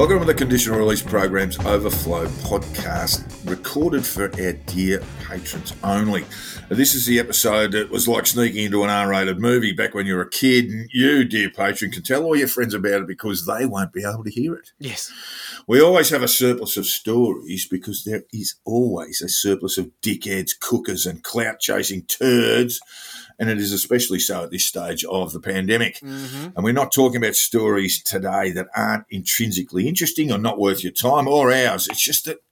[0.00, 6.24] Welcome to the Conditional Release Program's Overflow podcast, recorded for our dear patrons only.
[6.70, 10.06] This is the episode that was like sneaking into an R rated movie back when
[10.06, 13.08] you were a kid, and you, dear patron, can tell all your friends about it
[13.08, 14.72] because they won't be able to hear it.
[14.78, 15.12] Yes.
[15.66, 20.58] We always have a surplus of stories because there is always a surplus of dickheads,
[20.58, 22.80] cookers, and clout chasing turds
[23.40, 25.96] and it is especially so at this stage of the pandemic.
[25.96, 26.50] Mm-hmm.
[26.54, 30.92] And we're not talking about stories today that aren't intrinsically interesting or not worth your
[30.92, 31.88] time or ours.
[31.88, 32.42] It's just that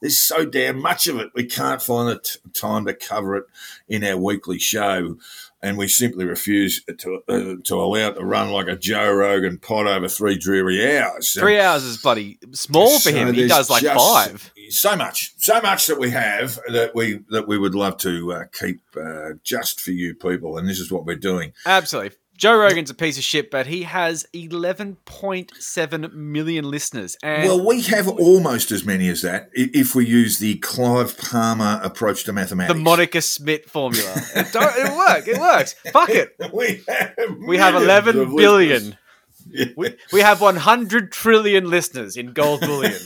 [0.00, 1.30] there's so damn much of it.
[1.34, 3.44] We can't find the t- time to cover it
[3.88, 5.18] in our weekly show.
[5.60, 9.58] And we simply refuse to uh, to allow it to run like a Joe Rogan
[9.58, 11.34] pod over three dreary hours.
[11.34, 13.34] And Three hours is bloody small for him.
[13.34, 14.52] He does like just five.
[14.70, 18.44] So much, so much that we have that we that we would love to uh,
[18.52, 21.52] keep uh, just for you people, and this is what we're doing.
[21.66, 22.16] Absolutely.
[22.36, 27.16] Joe Rogan's a piece of shit, but he has 11.7 million listeners.
[27.20, 31.80] And Well, we have almost as many as that if we use the Clive Palmer
[31.82, 32.74] approach to mathematics.
[32.78, 32.80] the.
[32.80, 34.12] Monica Smith formula.
[34.36, 35.26] it, it works.
[35.28, 35.72] It works.
[35.92, 36.36] Fuck it.
[36.52, 37.14] we have,
[37.46, 38.70] We have millions 11 of billion.
[38.72, 38.94] listeners.
[39.50, 39.66] Yeah.
[39.76, 42.94] We, we have 100 trillion listeners in gold bullion.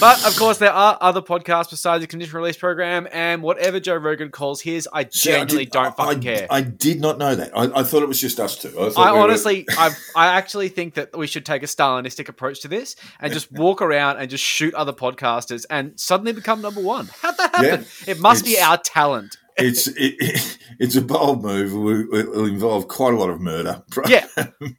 [0.00, 3.96] But of course, there are other podcasts besides the conditional release program, and whatever Joe
[3.96, 6.46] Rogan calls his, I See, I genuinely did- don't fucking I, care.
[6.50, 7.56] I did not know that.
[7.56, 8.68] I, I thought it was just us two.
[8.78, 12.28] I, I we were- honestly, I, I actually think that we should take a Stalinistic
[12.28, 16.62] approach to this and just walk around and just shoot other podcasters and suddenly become
[16.62, 17.08] number one.
[17.20, 17.86] How'd that happen?
[18.06, 19.36] it must be our talent.
[19.58, 21.72] It's it, it's a bold move.
[22.12, 23.82] It will involve quite a lot of murder.
[24.08, 24.26] Yeah.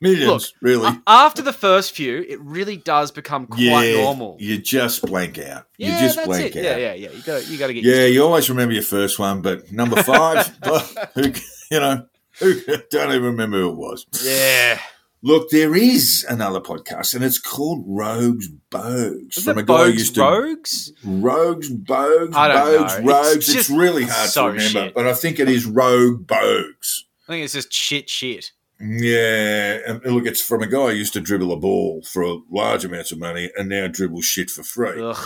[0.01, 0.99] millions, Look, really.
[1.05, 4.37] After the first few, it really does become quite yeah, normal.
[4.39, 5.65] You just blank out.
[5.77, 6.65] Yeah, you just that's blank it.
[6.65, 6.79] out.
[6.79, 7.11] Yeah, yeah, yeah.
[7.11, 7.83] You got, you got to get.
[7.83, 10.47] Yeah, you always remember your first one, but number five,
[11.13, 11.33] who,
[11.69, 12.07] you know,
[12.39, 12.55] who,
[12.91, 14.05] don't even remember who it was.
[14.23, 14.79] Yeah.
[15.21, 19.37] Look, there is another podcast, and it's called Rogues Bogues.
[19.37, 20.93] Is from it a guy Bogues used to Rogues?
[21.03, 22.57] Rogues Bogues I don't
[22.87, 23.05] Bogues know.
[23.11, 23.35] Rogues.
[23.35, 24.93] It's, just really hard so to remember, shit.
[24.93, 27.01] but I think it is Rogue Bogues.
[27.27, 28.53] I think it's just shit, shit.
[28.81, 32.85] Yeah, and look, it's from a guy who used to dribble a ball for large
[32.85, 35.01] amounts of money and now dribbles shit for free.
[35.01, 35.17] Ugh,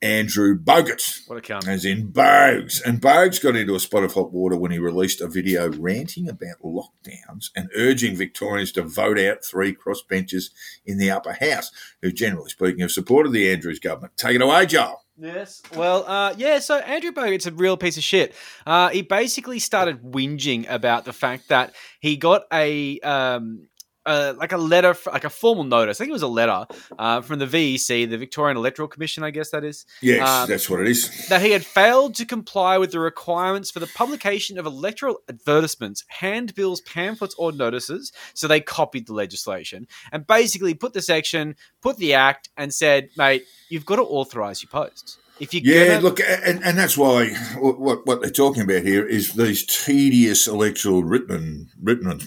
[0.00, 1.20] Andrew Bogut.
[1.26, 1.68] what a cunt.
[1.68, 2.82] as in Bogues.
[2.84, 6.26] And Bogues got into a spot of hot water when he released a video ranting
[6.28, 10.50] about lockdowns and urging Victorians to vote out three crossbenchers
[10.86, 11.70] in the upper house,
[12.00, 14.16] who, generally speaking, have supported the Andrews government.
[14.16, 15.02] Take it away, Joel.
[15.18, 15.62] Yes.
[15.74, 16.58] Well, uh, yeah.
[16.58, 18.34] So Andrew Bogut's a real piece of shit.
[18.66, 23.68] Uh, he basically started whinging about the fact that he got a um,
[24.06, 25.98] uh, like a letter, like a formal notice.
[26.00, 26.64] I think it was a letter
[26.98, 30.70] uh, from the VEC, the Victorian Electoral Commission, I guess that is, Yes, Um, that's
[30.70, 31.28] what it is.
[31.28, 36.04] that he had failed to comply with the requirements for the publication of electoral advertisements,
[36.08, 38.12] handbills, pamphlets, or notices.
[38.34, 43.10] So they copied the legislation and basically put the section, put the act, and said,
[43.16, 46.96] "Mate, you've got to authorise your posts." If you're Yeah, gonna, look, and, and that's
[46.96, 52.22] why what, what they're talking about here is these tedious electoral written and written and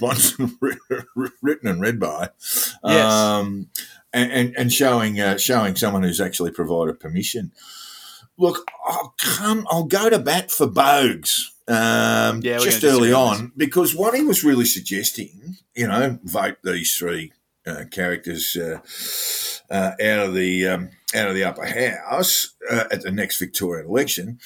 [1.41, 2.29] written and read by,
[2.83, 3.11] Yes.
[3.11, 3.69] um,
[4.13, 7.51] and, and and showing uh, showing someone who's actually provided permission.
[8.37, 9.67] Look, I'll come.
[9.69, 11.41] I'll go to bat for Bogues.
[11.67, 16.57] Um, Yeah, just early on on because what he was really suggesting, you know, vote
[16.63, 17.33] these three
[17.67, 18.79] uh, characters uh,
[19.69, 23.87] uh, out of the um, out of the upper house uh, at the next Victorian
[23.87, 24.39] election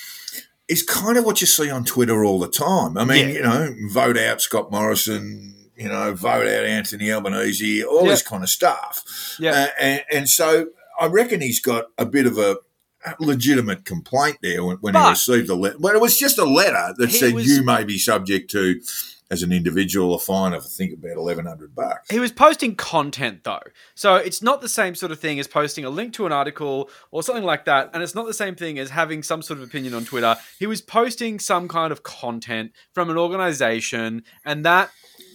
[0.67, 2.97] is kind of what you see on Twitter all the time.
[2.97, 3.33] I mean, Yeah.
[3.35, 8.43] you know, vote out Scott Morrison, you know, vote out Anthony Albanese, all this kind
[8.43, 9.35] of stuff.
[9.39, 9.51] Yeah.
[9.51, 10.67] Uh, and, and so
[10.99, 12.57] I reckon he's got a bit of a
[13.19, 15.75] legitimate complaint there when, when he received the letter.
[15.79, 18.79] But it was just a letter that said was- you may be subject to,
[19.33, 22.09] as an individual, a fine of I think about eleven hundred bucks.
[22.09, 23.63] He was posting content though.
[23.95, 26.89] So it's not the same sort of thing as posting a link to an article
[27.11, 27.89] or something like that.
[27.93, 30.35] And it's not the same thing as having some sort of opinion on Twitter.
[30.59, 34.91] He was posting some kind of content from an organization and that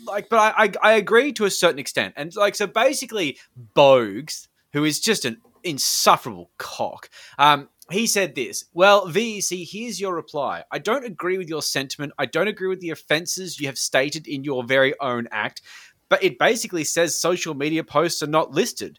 [0.07, 2.15] like but I, I, I agree to a certain extent.
[2.17, 3.39] And like so basically
[3.75, 8.65] Bogues, who is just an insufferable cock, um, he said this.
[8.73, 10.65] Well, VEC, here's your reply.
[10.71, 12.13] I don't agree with your sentiment.
[12.19, 15.63] I don't agree with the offences you have stated in your very own act
[16.09, 18.99] but it basically says social media posts are not listed.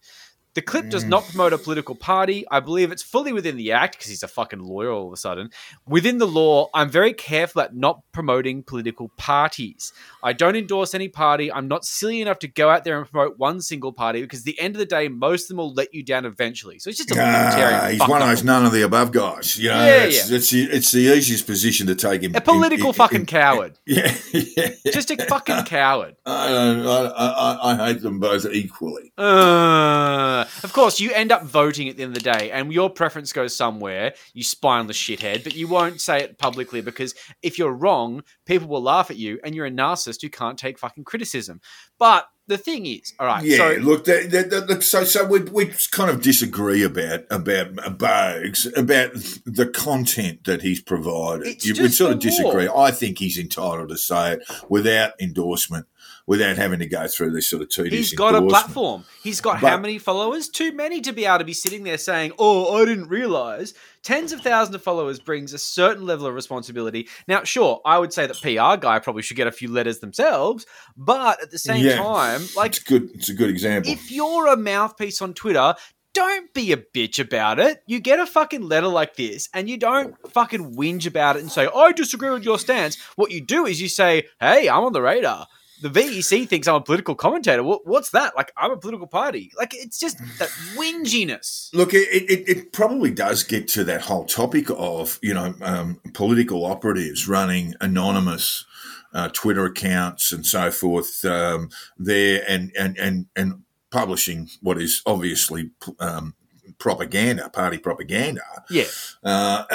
[0.60, 2.44] The clip does not promote a political party.
[2.52, 5.16] I believe it's fully within the act because he's a fucking lawyer all of a
[5.16, 5.52] sudden.
[5.88, 9.94] Within the law, I'm very careful at not promoting political parties.
[10.22, 11.50] I don't endorse any party.
[11.50, 14.46] I'm not silly enough to go out there and promote one single party because at
[14.48, 16.78] the end of the day, most of them will let you down eventually.
[16.78, 17.80] So it's just a libertarian.
[17.82, 19.58] Ah, he's one of those none of the above guys.
[19.58, 20.36] You know, Yeah, it's, yeah.
[20.36, 22.36] It's, the, it's the easiest position to take him.
[22.36, 23.78] A political fucking coward.
[23.86, 24.72] Yeah, yeah.
[24.92, 26.18] Just a fucking coward.
[26.26, 29.14] I, I, I, I hate them both equally.
[29.18, 32.90] Uh, of course, you end up voting at the end of the day, and your
[32.90, 34.14] preference goes somewhere.
[34.34, 38.82] You spineless shithead, but you won't say it publicly because if you're wrong, people will
[38.84, 41.62] laugh at you, and you're a narcissist who can't take fucking criticism.
[41.98, 45.40] But the thing is, all right, Yeah, so look, that, that, that, so so we
[45.42, 49.12] we kind of disagree about about Bogues about
[49.46, 51.46] the content that he's provided.
[51.46, 52.68] It's You- we sort of disagree.
[52.76, 55.86] I think he's entitled to say it without endorsement,
[56.28, 58.10] without having to go through this sort of tedious.
[58.10, 59.06] He's got a platform.
[59.24, 60.50] He's got how many followers?
[60.50, 64.32] Too many to be able to be sitting there saying, "Oh, I didn't realize." Tens
[64.32, 67.08] of thousands of followers brings a certain level of responsibility.
[67.28, 70.66] Now, sure, I would say that PR guy probably should get a few letters themselves,
[70.96, 71.98] but at the same Yeah.
[71.98, 73.10] time, like It's good.
[73.14, 73.92] It's a good example.
[73.92, 75.76] if you're a mouthpiece on Twitter,
[76.14, 77.84] don't be a bitch about it.
[77.88, 81.52] You get a fucking letter like this and you don't fucking whinge about it and
[81.52, 82.98] say, I disagree with your stance.
[83.16, 85.48] What you do is you say, hey, I'm on the radar.
[85.82, 87.64] The VEC thinks I'm a political commentator.
[87.64, 88.36] What, what's that?
[88.36, 89.52] Like, I'm a political party.
[89.58, 91.74] Like, it's just that whinginess.
[91.74, 96.00] Look, it, it, it probably does get to that whole topic of you know um,
[96.14, 98.66] political operatives running anonymous
[99.14, 105.02] uh, Twitter accounts and so forth um, there, and and and and publishing what is
[105.06, 106.36] obviously um,
[106.80, 108.42] propaganda, party propaganda.
[108.70, 108.86] Yeah.
[109.24, 109.66] Uh,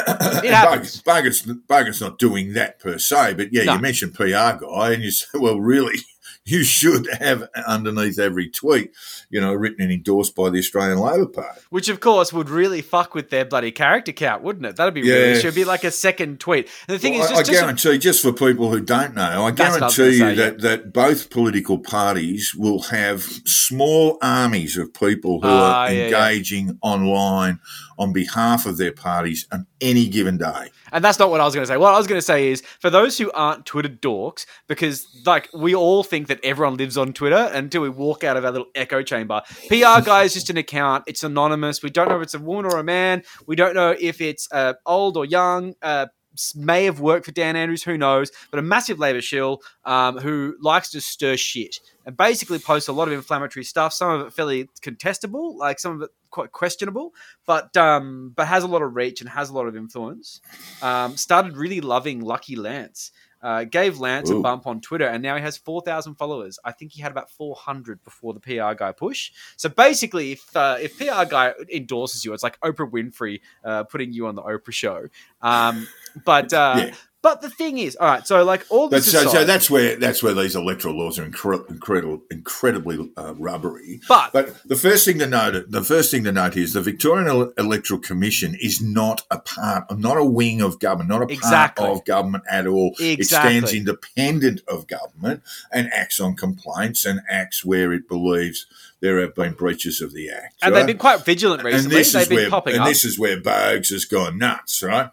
[0.43, 1.01] It happens.
[1.03, 3.75] Bargain's, Bargain's not doing that per se, but yeah, No.
[3.75, 4.25] you mentioned PR
[4.59, 5.99] guy, and you say, well, really,
[6.46, 8.93] you should have underneath every tweet,
[9.31, 11.61] you know, written and endorsed by the Australian Labor Party.
[11.70, 14.76] Which, of course, would really fuck with their bloody character count, wouldn't it?
[14.76, 15.12] That'd be really.
[15.12, 15.37] Yeah.
[15.37, 16.69] It should be like a second tweet.
[16.87, 19.14] And the thing Well, is, I, just, I just guarantee, just for people who don't
[19.14, 22.82] know, I That's what I was guarantee you say, that, that both political parties will
[22.82, 26.05] have small armies of people who Ah, are yeah, yeah.
[26.06, 27.58] engaging online
[27.99, 30.70] on behalf of their parties on any given day.
[30.93, 31.76] And that's not what I was going to say.
[31.76, 35.49] What I was going to say is for those who aren't Twitter dorks, because like
[35.52, 38.69] we all think that everyone lives on Twitter until we walk out of our little
[38.75, 39.43] echo chamber.
[39.69, 41.05] PR guy is just an account.
[41.06, 41.82] It's anonymous.
[41.82, 43.23] We don't know if it's a woman or a man.
[43.46, 45.75] We don't know if it's uh, old or young.
[45.82, 46.06] Uh,
[46.55, 48.31] may have worked for Dan Andrews, who knows?
[48.51, 52.93] But a massive Labour shill um, who likes to stir shit and basically posts a
[52.93, 53.93] lot of inflammatory stuff.
[53.93, 57.15] Some of it fairly contestable, like some of it quite questionable,
[57.47, 60.41] but um, but has a lot of reach and has a lot of influence.
[60.83, 63.13] Um, started really loving Lucky Lance.
[63.44, 66.58] Uh, gave Lance a bump on Twitter, and now he has four thousand followers.
[66.64, 69.32] I think he had about four hundred before the PR guy push.
[69.56, 74.14] So basically, if uh, if PR guy endorses you, it's like Oprah Winfrey uh, putting
[74.14, 75.08] you on the Oprah show.
[75.43, 75.87] Um,
[76.25, 76.94] but uh, Yeah.
[77.25, 78.25] But the thing is, all right.
[78.26, 81.26] So like all this so, aside, so that's where that's where these electoral laws are
[81.26, 84.00] incre- incredible, incredibly uh, rubbery.
[84.06, 87.53] but But the first thing to note, the first thing to note is the Victorian
[87.59, 91.87] Electoral Commission is not a part, not a wing of government, not a Exactly.
[91.87, 92.94] part of government at all.
[93.00, 95.43] It stands independent of government
[95.73, 98.67] and acts on complaints and acts where it believes
[99.00, 100.56] there have been breaches of the act.
[100.62, 100.81] and right?
[100.81, 101.97] they've been quite vigilant and recently.
[101.97, 102.88] this They've is been where popping and up.
[102.88, 105.11] this is where Bogues has gone nuts, right?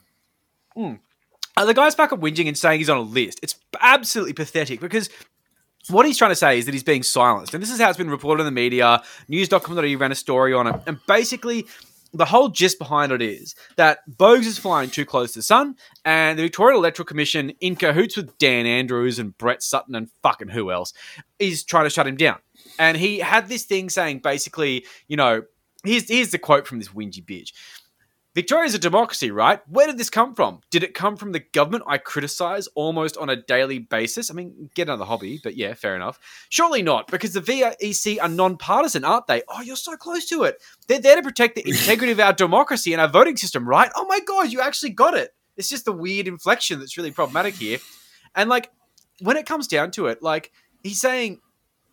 [1.58, 3.40] Uh, the guy's back up whinging and saying he's on a list.
[3.44, 5.10] It's absolutely pathetic because
[5.90, 7.54] what he's trying to say is that he's being silenced.
[7.54, 9.02] And this is how it's been reported in the media.
[9.28, 10.76] News.com.au ran a story on it.
[10.86, 11.66] And basically,
[12.14, 15.76] the whole gist behind it is that Bogues is flying too close to the sun,
[16.04, 20.50] and the Victorian Electoral Commission, in cahoots with Dan Andrews and Brett Sutton and fucking
[20.50, 20.94] who else,
[21.40, 22.40] is trying to shut him down.
[22.78, 25.44] And he had this thing saying basically, you know,
[25.84, 27.54] here's, here's the quote from this whingy bitch.
[28.34, 29.60] Victoria's a democracy, right?
[29.68, 30.62] Where did this come from?
[30.70, 34.32] Did it come from the government I criticize almost on a daily basis?
[34.32, 36.18] I mean, get another hobby, but yeah, fair enough.
[36.48, 39.44] Surely not, because the VEC are non-partisan, aren't they?
[39.50, 40.62] Oh, you're so close to it.
[40.88, 43.92] They're there to protect the integrity of our democracy and our voting system, right?
[43.96, 45.32] Oh my god, you actually got it.
[45.58, 47.80] It's just the weird inflection that's really problematic here.
[48.34, 48.72] And like,
[49.20, 50.52] when it comes down to it, like
[50.84, 51.42] he's saying,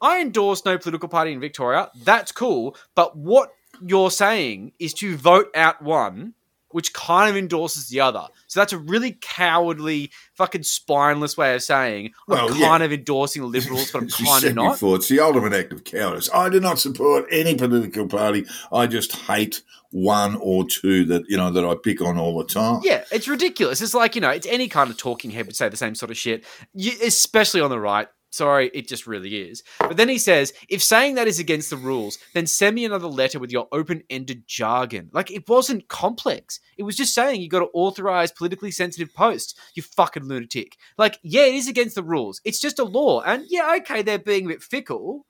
[0.01, 1.91] I endorse no political party in Victoria.
[2.05, 3.51] That's cool, but what
[3.87, 6.35] you're saying is to vote out one
[6.71, 8.27] which kind of endorses the other.
[8.47, 12.67] So that's a really cowardly, fucking spineless way of saying Well, I'm yeah.
[12.67, 14.73] kind of endorsing the Liberals, but I'm kind of not.
[14.73, 16.31] Before, it's the ultimate act of cowardice.
[16.33, 18.45] I do not support any political party.
[18.73, 22.45] I just hate one or two that you know that I pick on all the
[22.45, 22.81] time.
[22.85, 23.81] Yeah, it's ridiculous.
[23.81, 26.11] It's like, you know, it's any kind of talking head would say the same sort
[26.11, 26.45] of shit,
[26.75, 28.09] you, especially on the right.
[28.31, 29.63] Sorry, it just really is.
[29.79, 33.07] But then he says, if saying that is against the rules, then send me another
[33.07, 35.09] letter with your open ended jargon.
[35.13, 36.61] Like, it wasn't complex.
[36.77, 40.77] It was just saying you got to authorize politically sensitive posts, you fucking lunatic.
[40.99, 42.43] Like, yeah, it is against the rules.
[42.45, 43.23] It's just a law.
[43.23, 45.25] And yeah, okay, they're being a bit fickle.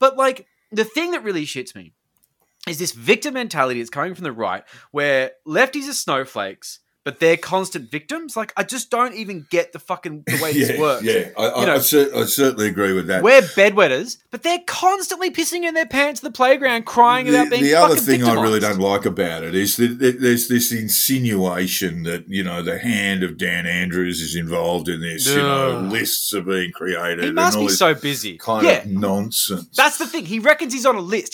[0.00, 1.92] But, like, the thing that really shits me
[2.66, 7.36] is this victim mentality that's coming from the right, where lefties are snowflakes but they're
[7.36, 8.36] constant victims.
[8.36, 11.04] Like I just don't even get the fucking the way yeah, this works.
[11.04, 13.22] Yeah, I, I, know, I, cer- I, certainly agree with that.
[13.22, 17.50] We're bedwetters, but they're constantly pissing in their pants at the playground, crying the, about
[17.50, 17.62] being.
[17.62, 18.38] The other thing victimized.
[18.38, 22.78] I really don't like about it is that there's this insinuation that you know the
[22.78, 25.26] hand of Dan Andrews is involved in this.
[25.28, 27.20] You know, lists are being created.
[27.20, 28.38] He and must all be so busy.
[28.38, 29.76] kind yeah, of nonsense.
[29.76, 30.26] that's the thing.
[30.26, 31.22] He reckons he's on a list.